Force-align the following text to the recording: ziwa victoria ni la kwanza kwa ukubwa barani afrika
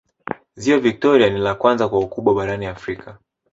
ziwa 0.55 0.79
victoria 0.79 1.29
ni 1.29 1.39
la 1.39 1.55
kwanza 1.55 1.89
kwa 1.89 1.99
ukubwa 1.99 2.33
barani 2.33 2.65
afrika 2.65 3.19